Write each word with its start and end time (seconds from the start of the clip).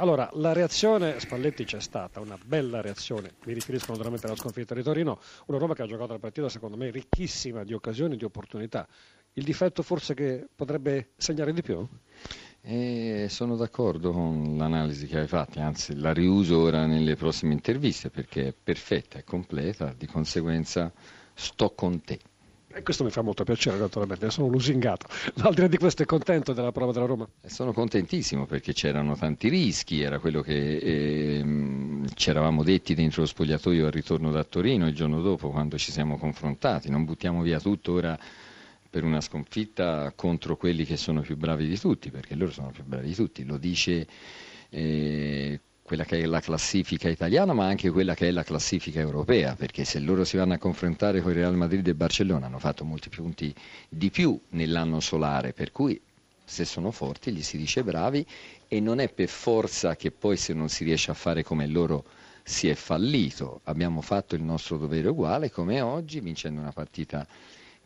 Allora, 0.00 0.30
la 0.34 0.52
reazione 0.52 1.18
Spalletti 1.18 1.64
c'è 1.64 1.80
stata, 1.80 2.20
una 2.20 2.38
bella 2.44 2.80
reazione, 2.80 3.32
mi 3.46 3.52
riferisco 3.52 3.90
naturalmente 3.90 4.26
alla 4.26 4.36
sconfitta 4.36 4.72
di 4.72 4.84
Torino, 4.84 5.18
una 5.46 5.58
Roma 5.58 5.74
che 5.74 5.82
ha 5.82 5.86
giocato 5.86 6.12
la 6.12 6.20
partita 6.20 6.48
secondo 6.48 6.76
me 6.76 6.90
ricchissima 6.90 7.64
di 7.64 7.72
occasioni 7.72 8.14
e 8.14 8.16
di 8.16 8.22
opportunità. 8.22 8.86
Il 9.32 9.42
difetto 9.42 9.82
forse 9.82 10.14
che 10.14 10.46
potrebbe 10.54 11.10
segnare 11.16 11.52
di 11.52 11.62
più? 11.62 11.84
Eh, 12.60 13.26
sono 13.28 13.56
d'accordo 13.56 14.12
con 14.12 14.56
l'analisi 14.56 15.08
che 15.08 15.18
hai 15.18 15.26
fatto, 15.26 15.58
anzi 15.58 15.96
la 15.96 16.12
riuso 16.12 16.60
ora 16.60 16.86
nelle 16.86 17.16
prossime 17.16 17.54
interviste 17.54 18.08
perché 18.08 18.46
è 18.46 18.54
perfetta, 18.54 19.18
è 19.18 19.24
completa, 19.24 19.92
di 19.98 20.06
conseguenza 20.06 20.92
sto 21.34 21.74
con 21.74 22.00
te. 22.02 22.20
E 22.78 22.82
questo 22.84 23.02
mi 23.02 23.10
fa 23.10 23.22
molto 23.22 23.42
piacere, 23.42 23.76
naturalmente, 23.76 24.30
sono 24.30 24.46
lusingato. 24.46 25.08
Al 25.42 25.52
di 25.52 25.62
là 25.62 25.66
di 25.66 25.78
questo 25.78 26.04
è 26.04 26.06
contento 26.06 26.52
della 26.52 26.70
prova 26.70 26.92
della 26.92 27.06
Roma? 27.06 27.28
Eh, 27.40 27.50
sono 27.50 27.72
contentissimo 27.72 28.46
perché 28.46 28.72
c'erano 28.72 29.16
tanti 29.16 29.48
rischi, 29.48 30.00
era 30.00 30.20
quello 30.20 30.42
che 30.42 30.76
eh, 30.76 31.44
ci 32.14 32.30
eravamo 32.30 32.62
detti 32.62 32.94
dentro 32.94 33.22
lo 33.22 33.26
spogliatoio 33.26 33.86
al 33.86 33.90
ritorno 33.90 34.30
da 34.30 34.44
Torino 34.44 34.86
il 34.86 34.94
giorno 34.94 35.20
dopo 35.22 35.50
quando 35.50 35.76
ci 35.76 35.90
siamo 35.90 36.18
confrontati, 36.18 36.88
non 36.88 37.04
buttiamo 37.04 37.42
via 37.42 37.58
tutto 37.58 37.94
ora 37.94 38.16
per 38.88 39.02
una 39.02 39.20
sconfitta 39.20 40.12
contro 40.14 40.56
quelli 40.56 40.84
che 40.84 40.96
sono 40.96 41.20
più 41.20 41.36
bravi 41.36 41.66
di 41.66 41.76
tutti, 41.76 42.12
perché 42.12 42.36
loro 42.36 42.52
sono 42.52 42.70
più 42.70 42.84
bravi 42.84 43.08
di 43.08 43.14
tutti, 43.16 43.44
lo 43.44 43.56
dice 43.58 44.06
eh, 44.70 45.60
quella 45.88 46.04
che 46.04 46.20
è 46.20 46.26
la 46.26 46.40
classifica 46.40 47.08
italiana, 47.08 47.54
ma 47.54 47.64
anche 47.64 47.88
quella 47.88 48.12
che 48.14 48.28
è 48.28 48.30
la 48.30 48.42
classifica 48.42 49.00
europea, 49.00 49.54
perché 49.56 49.86
se 49.86 49.98
loro 50.00 50.22
si 50.22 50.36
vanno 50.36 50.52
a 50.52 50.58
confrontare 50.58 51.22
con 51.22 51.30
il 51.30 51.38
Real 51.38 51.56
Madrid 51.56 51.88
e 51.88 51.94
Barcellona 51.94 52.44
hanno 52.44 52.58
fatto 52.58 52.84
molti 52.84 53.08
punti 53.08 53.54
di 53.88 54.10
più 54.10 54.38
nell'anno 54.50 55.00
solare, 55.00 55.54
per 55.54 55.72
cui 55.72 55.98
se 56.44 56.66
sono 56.66 56.90
forti 56.90 57.32
gli 57.32 57.42
si 57.42 57.56
dice 57.56 57.82
bravi 57.82 58.24
e 58.68 58.80
non 58.80 59.00
è 59.00 59.08
per 59.08 59.28
forza 59.30 59.96
che 59.96 60.10
poi 60.10 60.36
se 60.36 60.52
non 60.52 60.68
si 60.68 60.84
riesce 60.84 61.10
a 61.10 61.14
fare 61.14 61.42
come 61.42 61.66
loro 61.66 62.04
si 62.42 62.68
è 62.68 62.74
fallito, 62.74 63.60
abbiamo 63.64 64.02
fatto 64.02 64.34
il 64.34 64.42
nostro 64.42 64.76
dovere 64.76 65.08
uguale 65.08 65.50
come 65.50 65.80
oggi 65.80 66.20
vincendo 66.20 66.60
una 66.60 66.72
partita 66.72 67.26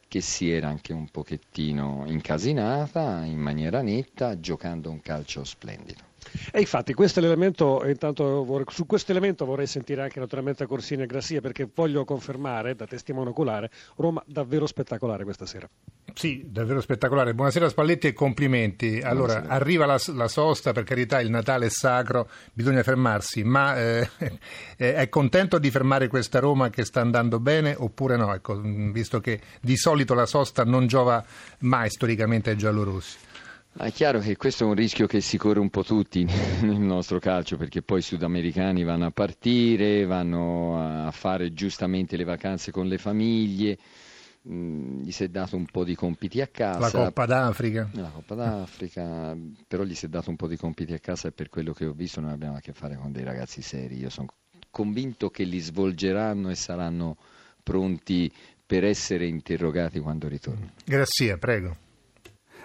che 0.08 0.20
si 0.20 0.50
era 0.50 0.66
anche 0.66 0.92
un 0.92 1.08
pochettino 1.08 2.02
incasinata 2.08 3.24
in 3.24 3.38
maniera 3.38 3.80
netta 3.80 4.40
giocando 4.40 4.90
un 4.90 5.00
calcio 5.00 5.44
splendido. 5.44 6.11
E 6.52 6.60
infatti 6.60 6.94
questo 6.94 7.20
elemento, 7.20 7.82
intanto 7.86 8.44
vorrei, 8.44 8.66
su 8.68 8.86
questo 8.86 9.10
elemento 9.10 9.44
vorrei 9.44 9.66
sentire 9.66 10.02
anche 10.02 10.20
naturalmente 10.20 10.66
Corsini 10.66 11.02
e 11.02 11.06
Grassia 11.06 11.40
perché 11.40 11.68
voglio 11.74 12.04
confermare 12.04 12.74
da 12.74 12.86
testimone 12.86 13.30
oculare 13.30 13.70
Roma 13.96 14.22
davvero 14.26 14.66
spettacolare 14.66 15.24
questa 15.24 15.46
sera. 15.46 15.68
Sì, 16.14 16.44
davvero 16.46 16.80
spettacolare. 16.80 17.34
Buonasera 17.34 17.68
Spalletti 17.68 18.06
e 18.06 18.12
complimenti. 18.12 19.00
Allora, 19.00 19.40
Buonasera. 19.40 19.54
arriva 19.54 19.86
la, 19.86 20.00
la, 20.14 20.28
sosta, 20.28 20.72
per 20.72 20.84
carità 20.84 21.20
il 21.20 21.30
Natale 21.30 21.66
è 21.66 21.70
sacro, 21.70 22.28
bisogna 22.52 22.82
fermarsi, 22.82 23.42
ma 23.42 23.76
eh, 23.76 24.10
è 24.76 25.08
contento 25.08 25.58
di 25.58 25.70
fermare 25.70 26.08
questa 26.08 26.38
Roma 26.38 26.70
che 26.70 26.84
sta 26.84 27.00
andando 27.00 27.40
bene 27.40 27.74
oppure 27.76 28.16
no? 28.16 28.34
Ecco, 28.34 28.60
visto 28.62 29.20
che 29.20 29.40
di 29.60 29.76
solito 29.76 30.14
la 30.14 30.26
sosta 30.26 30.64
non 30.64 30.86
giova 30.86 31.24
mai 31.60 31.88
storicamente 31.90 32.50
ai 32.50 32.56
giallorossi. 32.56 33.30
È 33.74 33.90
chiaro 33.90 34.20
che 34.20 34.36
questo 34.36 34.64
è 34.64 34.66
un 34.66 34.74
rischio 34.74 35.06
che 35.06 35.22
si 35.22 35.38
corre 35.38 35.58
un 35.58 35.70
po' 35.70 35.82
tutti 35.82 36.24
nel 36.60 36.78
nostro 36.78 37.18
calcio, 37.18 37.56
perché 37.56 37.80
poi 37.80 38.00
i 38.00 38.02
sudamericani 38.02 38.84
vanno 38.84 39.06
a 39.06 39.10
partire, 39.10 40.04
vanno 40.04 41.06
a 41.06 41.10
fare 41.10 41.54
giustamente 41.54 42.16
le 42.16 42.24
vacanze 42.24 42.70
con 42.70 42.86
le 42.86 42.98
famiglie, 42.98 43.78
mm, 44.46 45.00
gli 45.00 45.10
si 45.10 45.24
è 45.24 45.28
dato 45.28 45.56
un 45.56 45.64
po' 45.64 45.84
di 45.84 45.94
compiti 45.94 46.42
a 46.42 46.48
casa. 46.48 46.78
La 46.78 46.90
Coppa 46.90 47.24
d'Africa. 47.24 47.90
La 47.94 48.10
Coppa 48.10 48.34
d'Africa, 48.34 49.36
però 49.66 49.84
gli 49.84 49.94
si 49.94 50.04
è 50.04 50.08
dato 50.08 50.28
un 50.28 50.36
po' 50.36 50.48
di 50.48 50.58
compiti 50.58 50.92
a 50.92 50.98
casa 50.98 51.28
e 51.28 51.32
per 51.32 51.48
quello 51.48 51.72
che 51.72 51.86
ho 51.86 51.92
visto 51.92 52.20
noi 52.20 52.32
abbiamo 52.32 52.56
a 52.56 52.60
che 52.60 52.74
fare 52.74 52.96
con 52.96 53.10
dei 53.10 53.24
ragazzi 53.24 53.62
seri. 53.62 53.96
Io 53.96 54.10
sono 54.10 54.28
convinto 54.70 55.30
che 55.30 55.44
li 55.44 55.58
svolgeranno 55.58 56.50
e 56.50 56.54
saranno 56.54 57.16
pronti 57.62 58.30
per 58.66 58.84
essere 58.84 59.26
interrogati 59.26 59.98
quando 59.98 60.28
ritornano. 60.28 60.72
Grazie, 60.84 61.38
prego. 61.38 61.90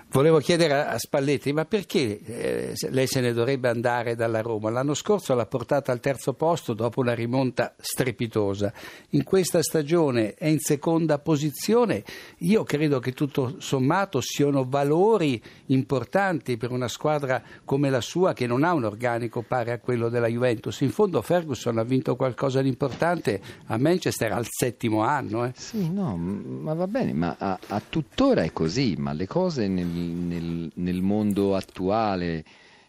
Volevo 0.10 0.40
chiedere 0.40 0.86
a 0.86 0.98
Spalletti, 0.98 1.52
ma 1.52 1.66
perché 1.66 2.22
eh, 2.24 2.74
lei 2.92 3.08
se 3.08 3.20
ne 3.20 3.34
dovrebbe 3.34 3.68
andare 3.68 4.16
dalla 4.16 4.42
Roma? 4.42 4.70
L'anno 4.70 4.94
scorso 4.94 5.36
l'ha 5.36 5.46
portata 5.46 5.92
al 5.92 6.00
terzo 6.00 6.34
posto 6.34 6.74
dopo 6.74 7.02
una 7.02 7.14
rimonta 7.14 7.76
strepitosa. 7.78 8.72
In 9.10 9.26
questa 9.26 9.62
stagione 9.62 10.34
è 10.36 10.48
in 10.48 10.60
seconda 10.60 11.20
posizione. 11.20 12.06
Io 12.40 12.64
credo 12.64 13.00
che 13.00 13.12
tutto 13.12 13.56
sommato 13.58 14.22
siano 14.22 14.66
valori 14.68 15.44
importanti 15.68 16.56
per 16.56 16.72
una 16.72 16.88
squadra 16.88 17.44
come 17.66 17.90
la 17.90 18.02
sua 18.02 18.32
che 18.32 18.48
non 18.48 18.64
ha 18.64 18.74
un 18.74 18.86
organico 18.86 19.42
pari 19.42 19.72
a 19.72 19.80
quello 19.80 20.08
della 20.08 20.28
Juventus. 20.28 20.80
In 20.82 20.92
fondo 20.92 21.22
Ferguson 21.22 21.78
ha 21.80 21.84
vinto 21.84 22.16
qualcosa 22.16 22.62
di 22.62 22.70
importante 22.70 23.42
a 23.66 23.78
Manchester 23.78 24.32
al 24.32 24.48
settimo 24.50 25.02
anno. 25.02 25.44
Eh. 25.46 25.52
Sì, 25.54 25.92
no, 25.92 26.16
ma 26.16 26.74
va 26.74 26.88
bene, 26.88 27.12
ma 27.12 27.36
a, 27.38 27.60
a 27.68 27.82
tuttora 27.88 28.44
è 28.44 28.54
così, 28.54 28.96
ma 28.98 29.12
le 29.12 29.28
cose 29.28 29.68
nel 29.68 29.96
nel, 29.98 30.72
nel 30.76 31.02
mondo 31.02 31.56
attuale, 31.56 32.44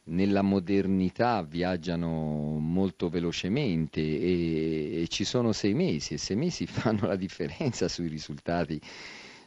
nella 0.05 0.43
modernità 0.43 1.43
viaggiano 1.43 2.59
molto 2.59 3.09
velocemente 3.09 4.01
e, 4.01 5.03
e, 5.03 5.09
ci 5.09 5.25
sono 5.25 5.53
sei 5.53 5.75
mesi 5.75 6.15
e 6.15 6.19
sei 6.19 6.37
mesi 6.37 6.67
fanno 6.69 7.07
la 7.07 7.17
differenza 7.17 7.89
sui 7.89 8.09
risultati 8.09 8.81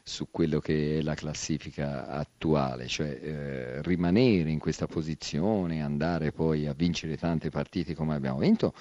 su 0.03 0.27
quello 0.31 0.59
che 0.59 0.99
è 0.99 1.01
la 1.01 1.15
classifica 1.15 2.07
attuale, 2.07 2.87
cioè 2.87 3.19
eh, 3.21 3.81
rimanere 3.81 4.49
in 4.49 4.59
questa 4.59 4.87
posizione, 4.87 5.81
andare 5.81 6.31
poi 6.31 6.67
a 6.67 6.73
vincere 6.73 7.17
tante 7.17 7.49
partite 7.49 7.95
come 7.95 8.15
abbiamo 8.15 8.39
vinto, 8.39 8.73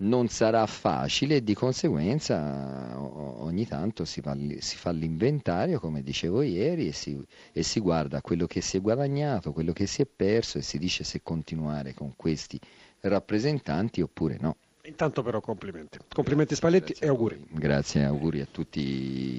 non 0.00 0.28
sarà 0.28 0.64
facile 0.66 1.36
e 1.36 1.44
di 1.44 1.54
conseguenza 1.54 2.98
ogni 2.98 3.66
tanto 3.66 4.04
si 4.04 4.20
fa, 4.20 4.36
si 4.58 4.76
fa 4.76 4.90
l'inventario, 4.92 5.78
come 5.78 6.02
dicevo 6.02 6.42
ieri, 6.42 6.88
e 6.88 6.92
si, 6.92 7.22
e 7.52 7.62
si, 7.62 7.80
guarda 7.80 8.20
quello 8.22 8.46
che 8.46 8.60
si 8.60 8.78
è 8.78 8.80
guadagnato, 8.80 9.52
quello 9.52 9.72
che 9.72 9.86
si 9.86 10.02
è 10.02 10.06
perso 10.06 10.58
e 10.58 10.62
si 10.62 10.78
dice 10.78 11.04
se 11.04 11.20
continuare 11.22 11.94
con 11.94 12.14
questi 12.16 12.58
rappresentanti 13.00 14.00
oppure 14.00 14.38
no. 14.40 14.56
Intanto 14.90 15.22
però 15.22 15.40
complimenti. 15.40 15.98
Complimenti 16.12 16.54
Spalletti 16.56 16.92
Grazie 16.92 17.06
e 17.06 17.08
auguri. 17.08 17.46
Grazie, 17.48 18.04
auguri 18.04 18.40
a 18.40 18.46
tutti 18.50 18.80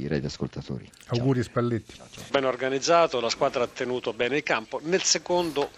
i 0.01 0.07
radioascoltatori. 0.07 0.89
Auguri 1.07 1.43
Spalletti. 1.43 1.93
Ciao, 1.93 2.07
ciao. 2.09 2.23
Ben 2.31 2.45
organizzato, 2.45 3.19
la 3.19 3.29
squadra 3.29 3.63
ha 3.63 3.67
tenuto 3.67 4.13
bene 4.13 4.37
il 4.37 4.43
campo. 4.43 4.79
Nel 4.81 5.03
secondo 5.03 5.69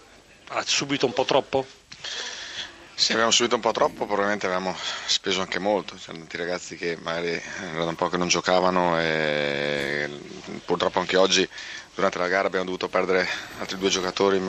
ha 0.48 0.62
subito 0.62 1.06
un 1.06 1.12
po' 1.12 1.24
troppo? 1.24 1.66
Sì, 2.96 3.12
abbiamo 3.12 3.32
subito 3.32 3.56
un 3.56 3.60
po' 3.60 3.72
troppo, 3.72 4.04
probabilmente 4.06 4.46
abbiamo 4.46 4.74
speso 5.06 5.40
anche 5.40 5.58
molto, 5.58 5.96
c'erano 5.96 6.20
tanti 6.20 6.36
ragazzi 6.36 6.76
che 6.76 6.96
magari 6.96 7.40
erano 7.72 7.88
un 7.88 7.96
po' 7.96 8.08
che 8.08 8.16
non 8.16 8.28
giocavano 8.28 8.98
e 9.00 10.08
purtroppo 10.64 11.00
anche 11.00 11.16
oggi 11.16 11.46
durante 11.92 12.18
la 12.18 12.28
gara 12.28 12.46
abbiamo 12.46 12.64
dovuto 12.66 12.88
perdere 12.88 13.28
altri 13.58 13.78
due 13.78 13.88
giocatori 13.90 14.40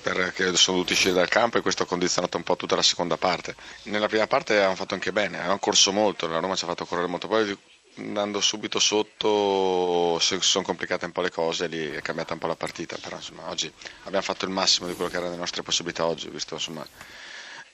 perché 0.00 0.54
sono 0.56 0.76
dovuti 0.76 0.92
uscire 0.92 1.14
dal 1.14 1.28
campo 1.28 1.58
e 1.58 1.62
questo 1.62 1.82
ha 1.82 1.86
condizionato 1.86 2.36
un 2.36 2.44
po' 2.44 2.56
tutta 2.56 2.76
la 2.76 2.82
seconda 2.82 3.16
parte. 3.16 3.56
Nella 3.84 4.06
prima 4.06 4.26
parte 4.28 4.54
abbiamo 4.54 4.76
fatto 4.76 4.94
anche 4.94 5.12
bene, 5.12 5.38
abbiamo 5.38 5.58
corso 5.58 5.90
molto, 5.92 6.28
la 6.28 6.38
Roma 6.38 6.54
ci 6.54 6.64
ha 6.64 6.68
fatto 6.68 6.86
correre 6.86 7.08
molto, 7.08 7.26
poi 7.26 7.58
andando 7.96 8.40
subito 8.40 8.78
sotto 8.78 10.18
si 10.20 10.38
sono 10.40 10.64
complicate 10.64 11.06
un 11.06 11.12
po' 11.12 11.22
le 11.22 11.30
cose, 11.30 11.66
lì 11.66 11.90
è 11.90 12.02
cambiata 12.02 12.34
un 12.34 12.38
po' 12.38 12.46
la 12.46 12.56
partita, 12.56 12.96
però 13.02 13.16
insomma 13.16 13.48
oggi 13.50 13.70
abbiamo 14.04 14.24
fatto 14.24 14.44
il 14.44 14.52
massimo 14.52 14.86
di 14.86 14.94
quello 14.94 15.10
che 15.10 15.16
erano 15.16 15.32
le 15.32 15.38
nostre 15.38 15.62
possibilità 15.62 16.06
oggi, 16.06 16.28
visto 16.28 16.54
insomma 16.54 16.86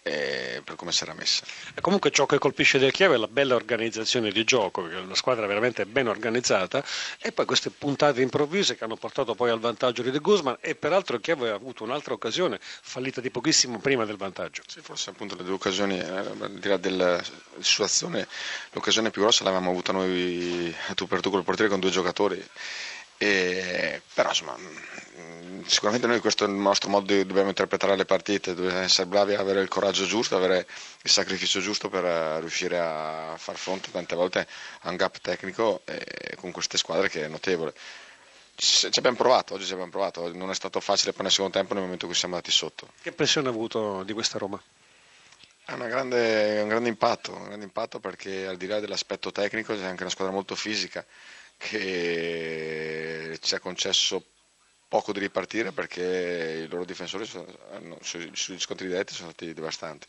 eh, 0.02 0.62
per 0.64 0.76
come 0.76 0.92
si 0.92 1.02
era 1.02 1.14
messa. 1.14 1.44
E 1.74 1.80
comunque 1.80 2.10
ciò 2.10 2.26
che 2.26 2.38
colpisce 2.38 2.78
del 2.78 2.92
Chievo 2.92 3.14
è 3.14 3.16
la 3.16 3.28
bella 3.28 3.54
organizzazione 3.54 4.30
di 4.30 4.44
gioco, 4.44 4.82
perché 4.82 5.04
la 5.06 5.14
squadra 5.14 5.44
è 5.44 5.48
veramente 5.48 5.86
ben 5.86 6.08
organizzata 6.08 6.84
e 7.20 7.32
poi 7.32 7.44
queste 7.44 7.70
puntate 7.70 8.22
improvvise 8.22 8.76
che 8.76 8.84
hanno 8.84 8.96
portato 8.96 9.34
poi 9.34 9.50
al 9.50 9.60
vantaggio 9.60 10.02
di 10.02 10.10
De 10.10 10.18
Guzman 10.18 10.56
e 10.60 10.74
peraltro 10.74 11.16
il 11.16 11.22
Chievo 11.22 11.46
ha 11.46 11.54
avuto 11.54 11.84
un'altra 11.84 12.14
occasione 12.14 12.58
fallita 12.60 13.20
di 13.20 13.30
pochissimo 13.30 13.78
prima 13.78 14.04
del 14.04 14.16
vantaggio. 14.16 14.62
Sì, 14.66 14.80
forse 14.80 15.10
appunto 15.10 15.36
le 15.36 15.44
due 15.44 15.54
occasioni, 15.54 15.98
eh, 15.98 16.08
al 16.08 16.58
di 16.58 16.68
là 16.68 16.76
della 16.76 17.22
situazione, 17.58 18.26
l'occasione 18.72 19.10
più 19.10 19.22
grossa 19.22 19.44
l'avevamo 19.44 19.70
avuta 19.70 19.92
noi 19.92 20.74
tu 20.94 21.06
per 21.06 21.20
tu 21.20 21.30
col 21.30 21.44
portiere 21.44 21.70
con 21.70 21.80
due 21.80 21.90
giocatori. 21.90 22.42
E, 23.22 24.00
però 24.14 24.30
insomma 24.30 24.56
sicuramente 25.66 26.06
noi 26.06 26.20
questo 26.20 26.46
è 26.46 26.48
il 26.48 26.54
nostro 26.54 26.88
modo 26.88 27.12
di 27.12 27.26
dobbiamo 27.26 27.50
interpretare 27.50 27.94
le 27.94 28.06
partite, 28.06 28.54
dobbiamo 28.54 28.78
essere 28.78 29.06
bravi 29.06 29.34
a 29.34 29.40
avere 29.40 29.60
il 29.60 29.68
coraggio 29.68 30.06
giusto, 30.06 30.36
avere 30.36 30.66
il 31.02 31.10
sacrificio 31.10 31.60
giusto 31.60 31.90
per 31.90 32.02
eh, 32.02 32.40
riuscire 32.40 32.78
a 32.78 33.34
far 33.36 33.56
fronte 33.56 33.90
tante 33.90 34.16
volte 34.16 34.48
a 34.80 34.88
un 34.88 34.96
gap 34.96 35.18
tecnico 35.20 35.82
eh, 35.84 36.34
con 36.36 36.50
queste 36.50 36.78
squadre 36.78 37.10
che 37.10 37.26
è 37.26 37.28
notevole. 37.28 37.74
Ci 38.54 38.88
abbiamo 38.96 39.18
provato, 39.18 39.52
oggi 39.52 39.66
ci 39.66 39.72
abbiamo 39.72 39.90
provato, 39.90 40.34
non 40.34 40.48
è 40.48 40.54
stato 40.54 40.80
facile 40.80 41.12
poi 41.12 41.24
nel 41.24 41.30
secondo 41.32 41.58
tempo 41.58 41.74
nel 41.74 41.82
momento 41.82 42.06
in 42.06 42.10
cui 42.10 42.18
siamo 42.18 42.36
andati 42.36 42.54
sotto. 42.54 42.88
Che 43.02 43.12
pressione 43.12 43.48
ha 43.48 43.50
avuto 43.50 44.02
di 44.02 44.14
questa 44.14 44.38
Roma? 44.38 44.58
È 45.66 45.76
grande, 45.76 46.60
un 46.62 46.68
grande 46.68 46.88
impatto, 46.88 47.34
un 47.34 47.44
grande 47.44 47.64
impatto 47.64 48.00
perché 48.00 48.46
al 48.46 48.56
di 48.56 48.66
là 48.66 48.80
dell'aspetto 48.80 49.30
tecnico 49.30 49.74
c'è 49.74 49.84
anche 49.84 50.04
una 50.04 50.10
squadra 50.10 50.32
molto 50.32 50.54
fisica 50.54 51.04
che 51.60 53.38
ci 53.38 53.54
ha 53.54 53.60
concesso 53.60 54.24
poco 54.88 55.12
di 55.12 55.18
ripartire 55.20 55.72
perché 55.72 56.62
i 56.64 56.68
loro 56.68 56.86
difensori 56.86 57.26
sono, 57.26 57.46
hanno, 57.72 57.98
sugli 58.00 58.58
scontri 58.58 58.88
diretti 58.88 59.12
sono 59.12 59.28
stati 59.28 59.52
devastanti. 59.52 60.06